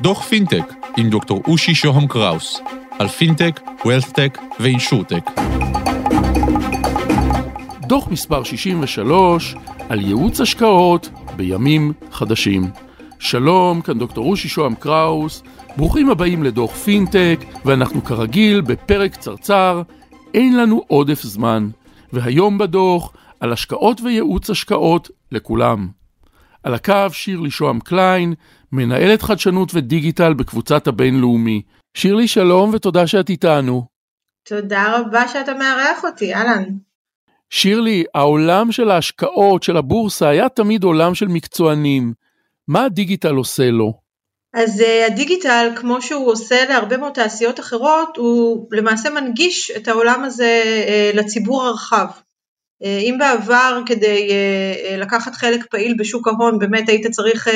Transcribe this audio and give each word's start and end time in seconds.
דוח 0.00 0.22
פינטק 0.22 0.74
עם 0.96 1.10
דוקטור 1.10 1.42
אושי 1.46 1.74
שוהם 1.74 2.06
קראוס 2.06 2.60
על 2.98 3.08
פינטק, 3.08 3.60
wealthtech 3.84 4.38
ו 4.60 4.66
insurtech. 4.66 5.30
דוח 7.80 8.08
מספר 8.08 8.42
63 8.42 9.54
על 9.88 10.00
ייעוץ 10.00 10.40
השקעות 10.40 11.10
בימים 11.36 11.92
חדשים. 12.12 12.70
שלום, 13.18 13.80
כאן 13.80 13.98
דוקטור 13.98 14.30
אושי 14.30 14.48
שוהם 14.48 14.74
קראוס, 14.74 15.42
ברוכים 15.76 16.10
הבאים 16.10 16.42
לדוח 16.42 16.74
פינטק, 16.74 17.40
ואנחנו 17.64 18.04
כרגיל 18.04 18.60
בפרק 18.60 19.12
קצרצר, 19.12 19.82
אין 20.34 20.56
לנו 20.56 20.82
עודף 20.88 21.22
זמן. 21.22 21.68
והיום 22.12 22.58
בדוח 22.58 23.12
על 23.40 23.52
השקעות 23.52 24.00
וייעוץ 24.00 24.50
השקעות 24.50 25.10
לכולם. 25.32 25.97
על 26.62 26.74
הקו 26.74 27.06
שירלי 27.12 27.50
שוהם 27.50 27.80
קליין, 27.80 28.34
מנהלת 28.72 29.22
חדשנות 29.22 29.70
ודיגיטל 29.74 30.34
בקבוצת 30.34 30.86
הבינלאומי. 30.86 31.62
שירלי, 31.94 32.28
שלום 32.28 32.70
ותודה 32.74 33.06
שאת 33.06 33.30
איתנו. 33.30 33.86
תודה 34.48 34.96
רבה 34.96 35.28
שאתה 35.28 35.54
מארח 35.54 36.04
אותי, 36.04 36.34
אהלן. 36.34 36.64
שירלי, 37.50 38.04
העולם 38.14 38.72
של 38.72 38.90
ההשקעות, 38.90 39.62
של 39.62 39.76
הבורסה, 39.76 40.28
היה 40.28 40.48
תמיד 40.48 40.84
עולם 40.84 41.14
של 41.14 41.28
מקצוענים. 41.28 42.12
מה 42.68 42.84
הדיגיטל 42.84 43.34
עושה 43.34 43.70
לו? 43.70 44.08
אז 44.54 44.80
uh, 44.80 45.12
הדיגיטל, 45.12 45.68
כמו 45.76 46.02
שהוא 46.02 46.32
עושה 46.32 46.64
להרבה 46.68 46.96
מאוד 46.96 47.12
תעשיות 47.12 47.60
אחרות, 47.60 48.16
הוא 48.16 48.68
למעשה 48.72 49.10
מנגיש 49.10 49.70
את 49.70 49.88
העולם 49.88 50.24
הזה 50.24 50.62
uh, 50.64 51.16
לציבור 51.16 51.62
הרחב. 51.64 52.06
Uh, 52.82 52.86
אם 52.86 53.16
בעבר 53.18 53.80
כדי 53.86 54.28
uh, 54.28 54.96
לקחת 54.96 55.34
חלק 55.34 55.66
פעיל 55.70 55.94
בשוק 55.98 56.28
ההון 56.28 56.58
באמת 56.58 56.88
היית 56.88 57.06
צריך 57.06 57.48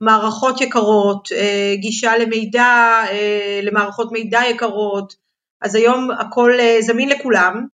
מערכות 0.00 0.60
יקרות, 0.60 1.28
גישה 1.74 2.18
למידע, 2.18 3.02
למערכות 3.62 4.12
מידע 4.12 4.40
יקרות, 4.50 5.14
אז 5.60 5.74
היום 5.74 6.10
הכל 6.10 6.52
זמין 6.80 7.08
לכולם, 7.08 7.66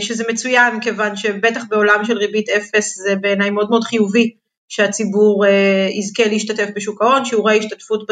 שזה 0.00 0.24
מצוין 0.28 0.80
כיוון 0.80 1.16
שבטח 1.16 1.64
בעולם 1.68 2.04
של 2.04 2.18
ריבית 2.18 2.48
אפס 2.48 2.94
זה 2.94 3.16
בעיניי 3.16 3.50
מאוד 3.50 3.70
מאוד 3.70 3.84
חיובי 3.84 4.34
שהציבור 4.68 5.44
יזכה 5.90 6.24
להשתתף 6.24 6.68
בשוק 6.74 7.02
ההון, 7.02 7.24
שיעורי 7.24 7.54
ההשתתפות 7.54 8.10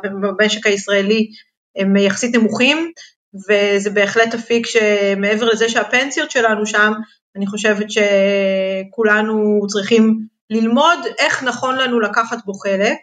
במשק 0.00 0.66
הישראלי 0.66 1.30
הם 1.76 1.96
יחסית 1.96 2.34
נמוכים, 2.34 2.92
וזה 3.48 3.90
בהחלט 3.90 4.34
אפיק 4.34 4.66
שמעבר 4.66 5.48
לזה 5.48 5.68
שהפנסיות 5.68 6.30
שלנו 6.30 6.66
שם, 6.66 6.92
אני 7.36 7.46
חושבת 7.46 7.86
שכולנו 7.90 9.60
צריכים 9.68 10.26
ללמוד 10.50 10.98
איך 11.18 11.42
נכון 11.42 11.76
לנו 11.76 12.00
לקחת 12.00 12.44
בו 12.44 12.54
חלק. 12.54 12.98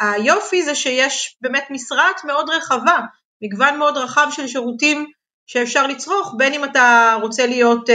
היופי 0.00 0.62
זה 0.62 0.74
שיש 0.74 1.36
באמת 1.40 1.64
משרעת 1.70 2.24
מאוד 2.24 2.50
רחבה, 2.50 2.98
מגוון 3.42 3.78
מאוד 3.78 3.96
רחב 3.96 4.26
של 4.30 4.46
שירותים 4.46 5.06
שאפשר 5.46 5.86
לצרוך, 5.86 6.34
בין 6.38 6.54
אם 6.54 6.64
אתה 6.64 7.16
רוצה 7.22 7.46
להיות 7.46 7.90
uh, 7.90 7.92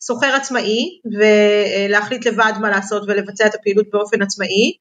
סוחר 0.00 0.34
עצמאי 0.34 1.00
ולהחליט 1.18 2.26
לבד 2.26 2.52
מה 2.60 2.70
לעשות 2.70 3.02
ולבצע 3.06 3.46
את 3.46 3.54
הפעילות 3.54 3.86
באופן 3.92 4.22
עצמאי, 4.22 4.76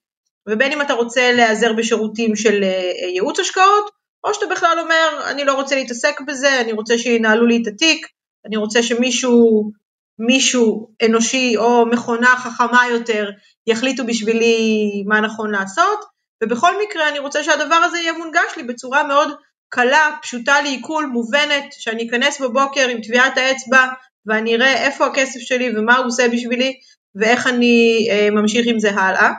ובין 0.50 0.72
אם 0.72 0.82
אתה 0.82 0.94
רוצה 0.94 1.32
להיעזר 1.32 1.74
בשירותים 1.74 2.36
של 2.36 2.64
אה, 2.64 3.08
ייעוץ 3.14 3.40
השקעות, 3.40 3.92
או 4.24 4.34
שאתה 4.34 4.46
בכלל 4.52 4.78
אומר, 4.80 5.30
אני 5.32 5.46
לא 5.46 5.54
רוצה 5.54 5.76
להתעסק 5.76 6.22
בזה, 6.28 6.62
אני 6.62 6.72
רוצה 6.72 6.98
שינהלו 6.98 7.46
לי 7.46 7.62
את 7.62 7.68
התיק, 7.68 8.08
אני 8.46 8.58
רוצה 8.58 8.84
שמישהו 8.84 9.72
מישהו 10.20 10.90
אנושי 11.06 11.58
או 11.58 11.86
מכונה 11.86 12.36
חכמה 12.38 12.82
יותר 12.92 13.30
יחליטו 13.68 14.06
בשבילי 14.06 15.04
מה 15.08 15.22
נכון 15.22 15.52
לעשות, 15.52 16.00
ובכל 16.44 16.72
מקרה 16.84 17.10
אני 17.10 17.20
רוצה 17.20 17.44
שהדבר 17.44 17.76
הזה 17.76 18.00
יהיה 18.00 18.14
מונגש 18.14 18.58
לי 18.58 18.64
בצורה 18.64 19.04
מאוד 19.04 19.30
קלה, 19.70 20.10
פשוטה 20.22 20.62
לעיכול, 20.62 21.06
מובנת, 21.06 21.66
שאני 21.72 22.08
אכנס 22.08 22.42
בבוקר 22.42 22.88
עם 22.90 23.02
טביעת 23.02 23.38
האצבע 23.38 23.86
ואני 24.26 24.56
אראה 24.56 24.86
איפה 24.86 25.06
הכסף 25.06 25.40
שלי 25.40 25.78
ומה 25.78 25.98
הוא 25.98 26.06
עושה 26.06 26.28
בשבילי 26.28 26.74
ואיך 27.16 27.48
אני 27.48 28.08
אה, 28.12 28.30
ממשיך 28.32 28.68
עם 28.68 28.80
זה 28.80 28.92
הלאה. 28.92 29.32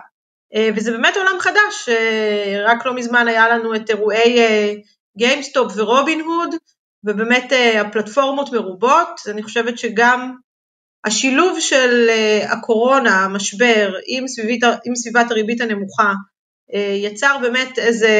אה, 0.54 0.68
וזה 0.76 0.92
באמת 0.92 1.16
עולם 1.16 1.41
חדש, 1.41 1.88
אה, 1.88 2.64
רק 2.64 2.86
לא 2.86 2.94
מזמן 2.94 3.28
היה 3.28 3.48
לנו 3.48 3.74
את 3.74 3.91
אירועי 3.91 4.38
גיימסטופ 5.18 5.72
ורובין 5.76 6.20
הוד, 6.20 6.54
ובאמת 7.04 7.52
הפלטפורמות 7.80 8.52
מרובות, 8.52 9.20
אני 9.30 9.42
חושבת 9.42 9.78
שגם 9.78 10.34
השילוב 11.04 11.60
של 11.60 12.10
הקורונה, 12.48 13.24
המשבר, 13.24 13.92
עם, 14.06 14.28
סביבית, 14.28 14.64
עם 14.84 14.96
סביבת 14.96 15.30
הריבית 15.30 15.60
הנמוכה, 15.60 16.12
יצר 17.02 17.36
באמת 17.42 17.78
איזה 17.78 18.10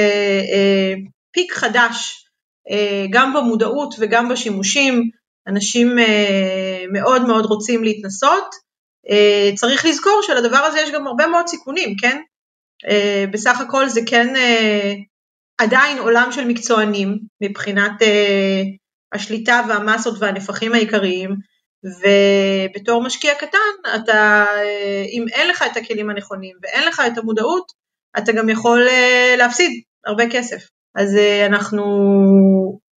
פיק 1.33 1.53
חדש, 1.53 2.27
גם 3.11 3.35
במודעות 3.35 3.95
וגם 3.99 4.29
בשימושים, 4.29 5.11
אנשים 5.47 5.99
אה, 5.99 6.85
מאוד 6.93 7.23
מאוד 7.23 7.45
רוצים 7.45 7.85
להתנסות, 7.85 8.55
אה, 9.11 9.51
צריך 9.57 9.85
לזכור 9.85 10.21
שלדבר 10.23 10.57
הזה 10.57 10.81
יש 10.81 10.91
גם 10.91 11.07
הרבה 11.07 11.27
מאוד 11.27 11.47
סיכונים, 11.47 11.97
כן? 11.97 12.21
אה, 12.89 13.25
בסך 13.33 13.61
הכל 13.61 13.89
זה 13.89 14.01
כן 14.07 14.35
עדיין 15.59 15.99
עולם 15.99 16.33
של 16.33 16.45
מקצוענים 16.45 17.19
מבחינת 17.43 17.93
השליטה 19.13 19.63
והמסות 19.69 20.15
והנפחים 20.19 20.75
העיקריים, 20.75 21.31
ובתור 21.85 23.03
משקיע 23.03 23.35
קטן, 23.35 23.95
אתה, 23.97 24.47
אם 25.13 25.25
אין 25.33 25.49
לך 25.49 25.65
את 25.73 25.77
הכלים 25.77 26.11
הנכונים 26.11 26.57
ואין 26.63 26.89
לך 26.89 27.03
את 27.13 27.19
המודעות, 27.19 27.73
אתה 28.19 28.33
גם 28.33 28.49
יכול 28.49 28.89
להפסיד 29.39 29.71
הרבה 30.07 30.31
כסף. 30.31 30.69
אז 30.95 31.17
אנחנו 31.47 31.85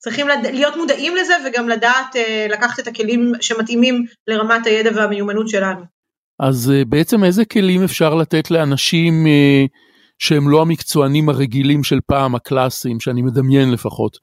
צריכים. 0.04 0.28
להיות 0.54 0.76
מודעים 0.78 1.16
לזה 1.16 1.34
וגם 1.46 1.70
לדעת 1.70 2.16
אה, 2.16 2.48
לקחת 2.50 2.80
את 2.80 2.88
הכלים 2.88 3.32
שמתאימים 3.42 4.06
לרמת 4.28 4.66
הידע 4.66 4.90
והמיומנות 4.96 5.50
שלנו. 5.50 5.82
אז 6.40 6.72
אה, 6.76 6.86
בעצם 6.86 7.24
איזה 7.24 7.46
כלים 7.46 7.84
אפשר 7.84 8.16
לתת 8.16 8.52
לאנשים 8.52 9.28
אה, 9.28 9.66
שהם 10.20 10.50
לא 10.50 10.62
המקצוענים 10.62 11.30
הרגילים 11.30 11.84
של 11.84 12.00
פעם, 12.08 12.36
הקלאסיים, 12.36 13.00
שאני 13.00 13.22
מדמיין 13.22 13.72
לפחות? 13.72 14.18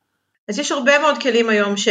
אז 0.50 0.59
יש 0.59 0.72
הרבה 0.72 0.99
מאוד 0.99 1.19
כלים 1.22 1.49
היום 1.49 1.77
ש... 1.77 1.88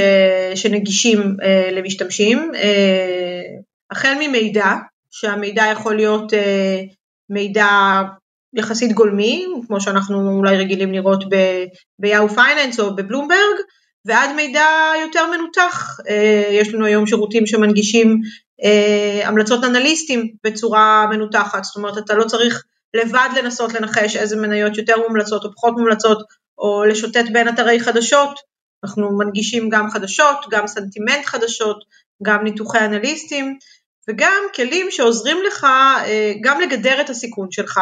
שנגישים 0.55 1.37
אה, 1.43 1.69
למשתמשים, 1.71 2.51
אה, 2.55 3.41
החל 3.91 4.13
ממידע, 4.19 4.73
שהמידע 5.11 5.63
יכול 5.71 5.95
להיות 5.95 6.33
אה, 6.33 6.81
מידע 7.29 7.67
יחסית 8.55 8.93
גולמי, 8.93 9.45
כמו 9.67 9.81
שאנחנו 9.81 10.37
אולי 10.37 10.57
רגילים 10.57 10.91
לראות 10.91 11.23
ביאו 11.99 12.29
פייננס 12.29 12.79
או 12.79 12.95
בבלומברג, 12.95 13.57
ועד 14.05 14.29
מידע 14.35 14.65
יותר 15.01 15.25
מנותח. 15.31 15.99
אה, 16.09 16.49
יש 16.51 16.73
לנו 16.73 16.85
היום 16.85 17.07
שירותים 17.07 17.45
שמנגישים 17.45 18.21
אה, 18.63 19.27
המלצות 19.27 19.63
אנליסטים 19.63 20.27
בצורה 20.43 21.07
מנותחת, 21.09 21.63
זאת 21.63 21.75
אומרת 21.75 21.97
אתה 21.97 22.13
לא 22.13 22.23
צריך 22.23 22.63
לבד 22.93 23.29
לנסות 23.37 23.73
לנחש 23.73 24.15
איזה 24.15 24.35
מניות 24.35 24.77
יותר 24.77 24.95
מומלצות 25.07 25.45
או 25.45 25.49
פחות 25.55 25.73
מומלצות, 25.77 26.17
או 26.57 26.85
לשוטט 26.85 27.25
בין 27.33 27.49
אתרי 27.49 27.79
חדשות, 27.79 28.39
אנחנו 28.83 29.17
מנגישים 29.17 29.69
גם 29.69 29.89
חדשות, 29.89 30.45
גם 30.49 30.67
סנטימנט 30.67 31.25
חדשות, 31.25 31.83
גם 32.23 32.43
ניתוחי 32.43 32.79
אנליסטים, 32.79 33.57
וגם 34.09 34.43
כלים 34.55 34.91
שעוזרים 34.91 35.37
לך 35.47 35.63
אה, 36.05 36.33
גם 36.41 36.61
לגדר 36.61 37.01
את 37.01 37.09
הסיכון 37.09 37.51
שלך, 37.51 37.79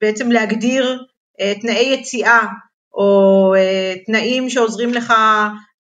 בעצם 0.00 0.32
להגדיר 0.32 1.04
תנאי 1.60 1.94
יציאה 1.94 2.46
או 2.94 3.54
אה, 3.56 3.94
תנאים 4.06 4.50
שעוזרים 4.50 4.94
לך 4.94 5.14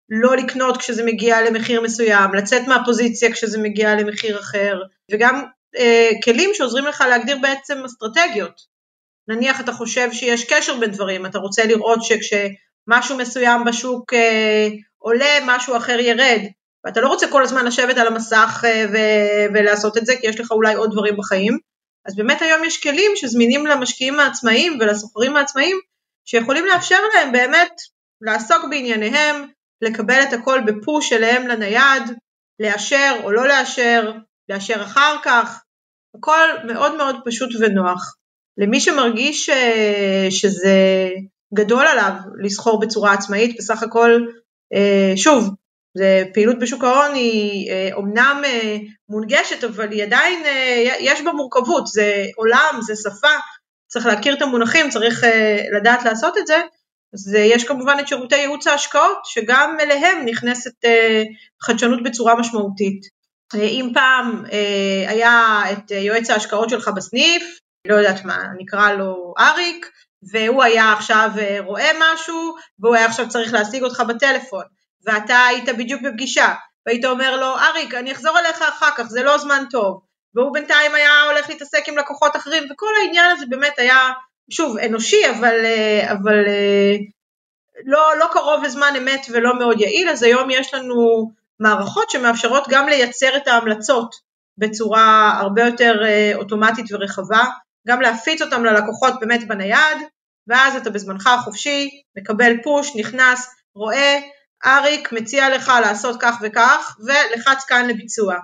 לא 0.09 0.38
לקנות 0.38 0.78
כשזה 0.78 1.06
מגיע 1.06 1.41
למחיר 1.41 1.81
מסוים, 1.81 2.34
לצאת 2.34 2.68
מהפוזיציה 2.68 3.31
כשזה 3.31 3.58
מגיע 3.58 3.96
למחיר 3.96 4.40
אחר, 4.40 4.81
וגם 5.12 5.44
אה, 5.78 6.09
כלים 6.24 6.50
שעוזרים 6.53 6.86
לך 6.86 7.03
להגדיר 7.09 7.38
בעצם 7.41 7.84
אסטרטגיות. 7.86 8.62
נניח 9.28 9.62
אתה 9.62 9.74
חושב 9.74 10.12
שיש 10.12 10.53
קשר 10.53 10.79
בין 10.79 10.91
דברים, 10.91 11.26
אתה 11.26 11.40
רוצה 11.40 11.66
לראות 11.66 12.00
שכשמשהו 12.90 13.18
מסוים 13.18 13.66
בשוק 13.66 14.14
אה, 14.14 14.68
עולה, 14.97 15.40
משהו 15.46 15.78
אחר 15.78 16.00
ירד, 16.00 16.41
ואתה 16.86 17.02
לא 17.02 17.08
רוצה 17.08 17.28
כל 17.32 17.44
הזמן 17.44 17.66
לשבת 17.66 17.97
על 17.97 18.08
המסך 18.08 18.64
אה, 18.68 18.86
ו- 18.94 19.53
ולעשות 19.53 19.97
את 19.97 20.06
זה, 20.06 20.14
כי 20.22 20.28
יש 20.28 20.40
לך 20.40 20.52
אולי 20.52 20.74
עוד 20.74 20.91
דברים 20.91 21.18
בחיים. 21.18 21.58
אז 22.06 22.16
באמת 22.16 22.41
היום 22.41 22.64
יש 22.64 22.84
כלים 22.84 23.12
שזמינים 23.16 23.68
למשקיעים 23.68 24.20
העצמאיים 24.20 24.78
ולסוחרים 24.80 25.36
העצמאיים, 25.36 25.80
שיכולים 26.26 26.66
לאפשר 26.66 27.00
להם 27.16 27.32
באמת 27.32 27.72
לעסוק 28.22 28.66
בענייניהם, 28.70 29.46
לקבל 29.82 30.24
את 30.24 30.34
הכל 30.34 30.62
בפוש 30.66 31.14
אליהם 31.14 31.47
לנייד, 31.47 32.03
לאשר 32.59 33.16
או 33.24 33.32
לא 33.32 33.47
לאשר, 33.47 34.12
לאשר 34.50 34.84
אחר 34.84 35.16
כך, 35.24 35.64
הכל 36.18 36.47
מאוד 36.68 36.97
מאוד 36.97 37.16
פשוט 37.26 37.50
ונוח. 37.59 38.16
למי 38.58 38.80
שמרגיש 38.80 39.50
אה, 39.50 40.28
שזה 40.30 41.09
גדול 41.53 41.87
עליו 41.87 42.11
לסחור 42.43 42.79
בצורה 42.79 43.13
עצמאית, 43.13 43.57
בסך 43.57 43.84
הכל, 43.84 44.25
אה, 44.73 45.13
שוב, 45.16 45.49
פעילות 46.34 46.59
בשוק 46.59 46.84
ההון 46.84 47.13
היא 47.13 47.72
אומנם 47.93 48.41
אה, 48.46 48.78
מונגשת, 49.09 49.63
אבל 49.63 49.91
היא 49.91 50.03
עדיין, 50.03 50.43
יש 50.99 51.22
בה 51.22 51.31
מורכבות, 51.31 51.87
זה 51.87 52.25
עולם, 52.35 52.79
זה 52.81 52.93
שפה, 52.96 53.34
צריך 53.87 54.05
להכיר 54.05 54.34
את 54.34 54.41
המונחים, 54.41 54.90
צריך 54.90 55.23
לדעת 55.78 56.05
לעשות 56.05 56.37
את 56.37 56.47
זה, 56.47 56.57
אז 57.13 57.34
יש 57.34 57.63
כמובן 57.63 57.97
את 57.99 58.07
שירותי 58.07 58.35
ייעוץ 58.35 58.67
ההשקעות, 58.67 59.17
שגם 59.23 59.78
אליהם 59.79 60.25
נכנסת 60.25 60.72
חדשנות 61.61 62.03
בצורה 62.03 62.35
משמעותית. 62.35 63.02
אם 63.55 63.91
פעם 63.93 64.43
היה 65.07 65.61
את 65.72 65.91
יועץ 65.91 66.29
ההשקעות 66.29 66.69
שלך 66.69 66.87
בסניף, 66.87 67.59
לא 67.87 67.95
יודעת 67.95 68.25
מה, 68.25 68.43
נקרא 68.57 68.91
לו 68.91 69.34
אריק, 69.40 69.85
והוא 70.31 70.63
היה 70.63 70.93
עכשיו 70.93 71.29
רואה 71.59 71.91
משהו, 71.99 72.55
והוא 72.79 72.95
היה 72.95 73.05
עכשיו 73.05 73.29
צריך 73.29 73.53
להשיג 73.53 73.83
אותך 73.83 74.03
בטלפון, 74.07 74.63
ואתה 75.05 75.45
היית 75.45 75.69
בדיוק 75.69 76.01
בפגישה, 76.01 76.53
והיית 76.85 77.05
אומר 77.05 77.37
לו, 77.37 77.57
אריק, 77.57 77.93
אני 77.93 78.11
אחזור 78.11 78.39
אליך 78.39 78.61
אחר 78.61 78.89
כך, 78.97 79.03
זה 79.03 79.23
לא 79.23 79.37
זמן 79.37 79.63
טוב. 79.71 80.01
והוא 80.35 80.53
בינתיים 80.53 80.95
היה 80.95 81.23
הולך 81.29 81.49
להתעסק 81.49 81.87
עם 81.87 81.97
לקוחות 81.97 82.35
אחרים, 82.35 82.63
וכל 82.71 82.91
העניין 83.01 83.31
הזה 83.31 83.45
באמת 83.49 83.79
היה, 83.79 84.09
שוב, 84.49 84.77
אנושי, 84.77 85.29
אבל, 85.29 85.55
אבל 86.11 86.43
לא, 87.85 88.17
לא 88.19 88.27
קרוב 88.31 88.63
לזמן 88.63 88.93
אמת 88.97 89.25
ולא 89.31 89.59
מאוד 89.59 89.81
יעיל, 89.81 90.09
אז 90.09 90.23
היום 90.23 90.49
יש 90.49 90.73
לנו 90.73 91.31
מערכות 91.59 92.09
שמאפשרות 92.09 92.63
גם 92.69 92.87
לייצר 92.87 93.37
את 93.37 93.47
ההמלצות 93.47 94.16
בצורה 94.57 95.33
הרבה 95.39 95.66
יותר 95.66 96.01
אוטומטית 96.35 96.85
ורחבה, 96.91 97.43
גם 97.90 98.02
להפיץ 98.02 98.41
אותם 98.41 98.66
ללקוחות 98.66 99.14
באמת 99.20 99.47
בנייד, 99.47 99.97
ואז 100.47 100.76
אתה 100.76 100.90
בזמנך 100.90 101.28
החופשי, 101.28 101.90
מקבל 102.18 102.53
פוש, 102.64 102.96
נכנס, 102.96 103.56
רואה, 103.76 104.20
אריק 104.66 105.12
מציע 105.12 105.50
לך 105.50 105.72
לעשות 105.82 106.18
כך 106.22 106.38
וכך, 106.41 106.97
ולחץ 107.06 107.64
כאן 107.64 107.88
לביצוע. 107.88 108.36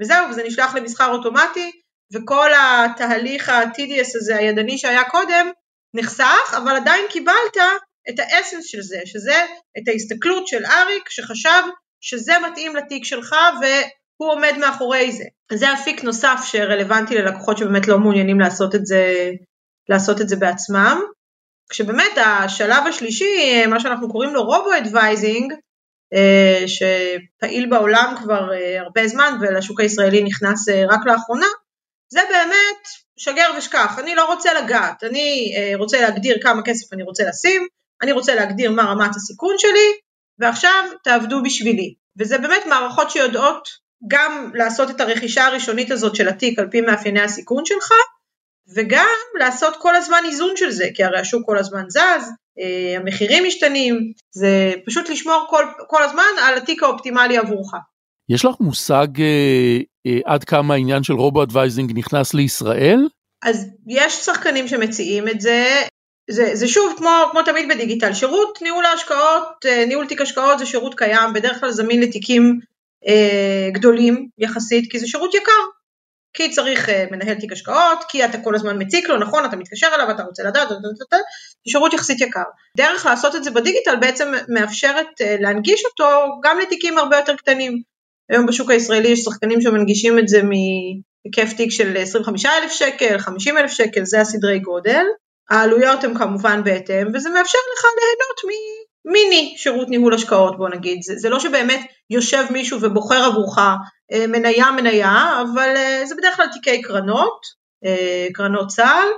וזהו, 0.00 0.30
וזה 0.30 0.42
נשלח 0.42 0.74
למסחר 0.74 1.10
אוטומטי, 1.10 1.70
וכל 2.14 2.50
התהליך 2.58 3.48
ה-TDS 3.48 4.16
הזה, 4.16 4.36
הידני 4.36 4.78
שהיה 4.78 5.04
קודם, 5.04 5.50
נחסך, 5.94 6.54
אבל 6.56 6.76
עדיין 6.76 7.06
קיבלת 7.10 7.56
את 8.08 8.18
ה 8.18 8.24
essence 8.24 8.66
של 8.66 8.82
זה, 8.82 9.00
שזה 9.04 9.46
את 9.78 9.88
ההסתכלות 9.88 10.46
של 10.46 10.64
אריק, 10.66 11.10
שחשב 11.10 11.62
שזה 12.00 12.32
מתאים 12.38 12.76
לתיק 12.76 13.04
שלך, 13.04 13.36
והוא 14.20 14.32
עומד 14.32 14.52
מאחורי 14.60 15.12
זה. 15.12 15.24
זה 15.52 15.74
אפיק 15.74 16.04
נוסף 16.04 16.40
שרלוונטי 16.44 17.14
ללקוחות 17.14 17.58
שבאמת 17.58 17.88
לא 17.88 17.98
מעוניינים 17.98 18.40
לעשות 18.40 18.74
את 18.74 18.86
זה, 18.86 19.30
לעשות 19.88 20.20
את 20.20 20.28
זה 20.28 20.36
בעצמם. 20.36 21.00
כשבאמת 21.70 22.12
השלב 22.16 22.86
השלישי, 22.88 23.66
מה 23.66 23.80
שאנחנו 23.80 24.12
קוראים 24.12 24.34
לו 24.34 24.44
robo-advising, 24.44 25.52
שפעיל 26.66 27.70
בעולם 27.70 28.14
כבר 28.18 28.52
אה, 28.52 28.80
הרבה 28.80 29.08
זמן 29.08 29.38
ולשוק 29.40 29.80
הישראלי 29.80 30.22
נכנס 30.22 30.68
אה, 30.68 30.84
רק 30.88 31.00
לאחרונה, 31.06 31.46
זה 32.12 32.20
באמת 32.30 32.88
שגר 33.18 33.50
ושכח, 33.58 33.98
אני 33.98 34.14
לא 34.14 34.24
רוצה 34.34 34.54
לגעת, 34.54 35.04
אני 35.04 35.54
אה, 35.56 35.72
רוצה 35.76 36.00
להגדיר 36.00 36.36
כמה 36.42 36.62
כסף 36.64 36.92
אני 36.92 37.02
רוצה 37.02 37.24
לשים, 37.28 37.66
אני 38.02 38.12
רוצה 38.12 38.34
להגדיר 38.34 38.70
מה 38.70 38.82
רמת 38.82 39.16
הסיכון 39.16 39.54
שלי, 39.58 39.88
ועכשיו 40.38 40.84
תעבדו 41.04 41.42
בשבילי. 41.42 41.94
וזה 42.18 42.38
באמת 42.38 42.66
מערכות 42.66 43.10
שיודעות 43.10 43.68
גם 44.08 44.50
לעשות 44.54 44.90
את 44.90 45.00
הרכישה 45.00 45.46
הראשונית 45.46 45.90
הזאת 45.90 46.16
של 46.16 46.28
התיק 46.28 46.58
על 46.58 46.68
פי 46.70 46.80
מאפייני 46.80 47.20
הסיכון 47.20 47.64
שלך, 47.64 47.92
וגם 48.74 49.16
לעשות 49.38 49.76
כל 49.78 49.96
הזמן 49.96 50.20
איזון 50.24 50.56
של 50.56 50.70
זה, 50.70 50.88
כי 50.94 51.04
הרי 51.04 51.20
השוק 51.20 51.46
כל 51.46 51.58
הזמן 51.58 51.84
זז, 51.88 52.30
אה, 52.58 52.96
המחירים 52.96 53.44
משתנים, 53.46 54.12
זה 54.30 54.72
פשוט 54.86 55.08
לשמור 55.08 55.46
כל, 55.50 55.64
כל 55.88 56.02
הזמן 56.02 56.22
על 56.42 56.58
התיק 56.58 56.82
האופטימלי 56.82 57.38
עבורך. 57.38 57.72
יש 58.28 58.44
לך 58.44 58.54
מושג 58.60 59.20
אה, 59.20 59.78
אה, 60.06 60.18
עד 60.24 60.44
כמה 60.44 60.74
העניין 60.74 61.02
של 61.02 61.12
robo 61.12 61.42
advising 61.42 61.98
נכנס 61.98 62.34
לישראל? 62.34 63.08
אז 63.44 63.66
יש 63.88 64.14
שחקנים 64.14 64.68
שמציעים 64.68 65.28
את 65.28 65.40
זה, 65.40 65.82
זה, 66.30 66.50
זה 66.54 66.68
שוב 66.68 66.94
כמו, 66.98 67.10
כמו 67.30 67.42
תמיד 67.42 67.68
בדיגיטל, 67.68 68.12
שירות 68.12 68.58
ניהול 68.62 68.84
ההשקעות, 68.84 69.66
אה, 69.66 69.84
ניהול 69.86 70.06
תיק 70.06 70.20
השקעות 70.20 70.58
זה 70.58 70.66
שירות 70.66 70.94
קיים, 70.94 71.32
בדרך 71.34 71.60
כלל 71.60 71.70
זמין 71.70 72.00
לתיקים 72.00 72.60
אה, 73.08 73.68
גדולים 73.72 74.28
יחסית, 74.38 74.92
כי 74.92 74.98
זה 74.98 75.06
שירות 75.06 75.34
יקר. 75.34 75.62
כי 76.36 76.50
צריך 76.50 76.88
uh, 76.88 76.92
מנהל 77.10 77.34
תיק 77.34 77.52
השקעות, 77.52 77.98
כי 78.08 78.24
אתה 78.24 78.38
כל 78.38 78.54
הזמן 78.54 78.82
מציק 78.82 79.08
לו, 79.08 79.18
נכון, 79.18 79.44
אתה 79.44 79.56
מתקשר 79.56 79.86
אליו, 79.94 80.10
אתה 80.10 80.22
רוצה 80.22 80.42
לדעת, 80.42 80.68
זה 80.68 80.74
שירות 81.68 81.92
יחסית 81.92 82.20
יקר. 82.20 82.42
דרך 82.76 83.06
לעשות 83.06 83.36
את 83.36 83.44
זה 83.44 83.50
בדיגיטל 83.50 83.96
בעצם 83.96 84.32
מאפשרת 84.48 85.06
uh, 85.06 85.42
להנגיש 85.42 85.84
אותו 85.84 86.08
גם 86.42 86.58
לתיקים 86.58 86.98
הרבה 86.98 87.16
יותר 87.16 87.36
קטנים. 87.36 87.82
היום 88.30 88.46
בשוק 88.46 88.70
הישראלי 88.70 89.08
יש 89.08 89.20
שחקנים 89.20 89.60
שמנגישים 89.60 90.18
את 90.18 90.28
זה 90.28 90.40
מהיקף 90.42 91.56
תיק 91.56 91.70
של 91.70 91.96
25,000 91.96 92.72
שקל, 92.72 93.18
50,000 93.18 93.70
שקל, 93.70 94.04
זה 94.04 94.20
הסדרי 94.20 94.58
גודל. 94.58 95.04
העלויות 95.50 96.04
הן 96.04 96.18
כמובן 96.18 96.64
בהתאם, 96.64 97.06
וזה 97.14 97.30
מאפשר 97.30 97.58
לך 97.74 97.84
ליהנות 97.84 98.40
מיני 99.06 99.54
שירות 99.56 99.88
ניהול 99.88 100.14
השקעות 100.14 100.58
בוא 100.58 100.68
נגיד, 100.68 101.02
זה, 101.02 101.14
זה 101.16 101.28
לא 101.28 101.40
שבאמת 101.40 101.80
יושב 102.10 102.44
מישהו 102.50 102.78
ובוחר 102.82 103.24
עבורך 103.24 103.58
אה, 104.12 104.26
מניה 104.26 104.70
מניה, 104.70 105.42
אבל 105.42 105.74
אה, 105.76 106.02
זה 106.06 106.14
בדרך 106.14 106.36
כלל 106.36 106.46
תיקי 106.52 106.82
קרנות, 106.82 107.40
אה, 107.84 108.26
קרנות 108.32 108.68
צה"ל, 108.68 109.08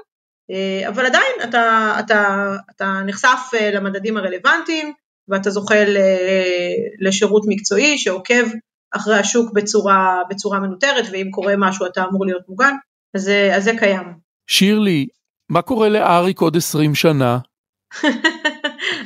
אבל 0.89 1.07
עדיין 1.07 1.33
אתה, 1.45 1.97
אתה, 1.99 2.53
אתה 2.77 3.01
נחשף 3.07 3.41
למדדים 3.73 4.17
הרלוונטיים 4.17 4.93
ואתה 5.29 5.51
זוכה 5.51 5.75
לשירות 7.01 7.43
מקצועי 7.49 7.99
שעוקב 7.99 8.45
אחרי 8.91 9.19
השוק 9.19 9.53
בצורה, 9.53 10.23
בצורה 10.31 10.61
מנוטרת 10.61 11.05
ואם 11.13 11.29
קורה 11.31 11.55
משהו 11.59 11.87
אתה 11.87 12.05
אמור 12.05 12.27
להיות 12.27 12.43
מוגן, 12.49 12.75
אז, 13.15 13.31
אז 13.57 13.65
זה 13.65 13.73
קיים. 13.79 14.15
שירלי, 14.51 15.07
מה 15.49 15.63
קורה 15.63 15.89
לאריק 15.89 16.41
עוד 16.41 16.57
20 16.57 16.95
שנה? 16.95 17.39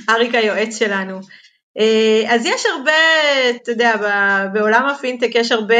אריק 0.08 0.34
היועץ 0.34 0.78
שלנו. 0.78 1.20
אה, 1.78 2.34
אז 2.34 2.46
יש 2.46 2.66
הרבה, 2.66 2.92
אתה 3.56 3.70
יודע, 3.70 3.94
בעולם 4.52 4.86
הפינטק 4.86 5.30
יש 5.34 5.52
הרבה 5.52 5.74